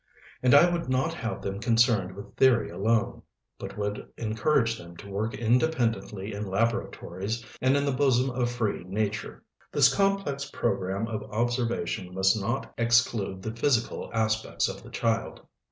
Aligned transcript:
And 0.41 0.55
I 0.55 0.67
would 0.67 0.89
not 0.89 1.13
have 1.13 1.43
them 1.43 1.59
concerned 1.59 2.15
with 2.15 2.35
theory 2.35 2.71
alone, 2.71 3.21
but 3.59 3.77
would 3.77 4.11
encourage 4.17 4.75
them 4.79 4.97
to 4.97 5.07
work 5.07 5.35
independently 5.35 6.33
in 6.33 6.47
laboratories 6.49 7.45
and 7.61 7.77
in 7.77 7.85
the 7.85 7.91
bosom 7.91 8.31
of 8.31 8.49
free 8.49 8.83
Nature. 8.85 9.43
This 9.71 9.93
complex 9.93 10.45
program 10.49 11.07
of 11.07 11.21
observation 11.31 12.15
must 12.15 12.41
not 12.41 12.73
exclude 12.79 13.43
the 13.43 13.55
physical 13.55 14.09
aspects 14.11 14.67
of 14.67 14.81
the 14.81 14.89
child. 14.89 15.45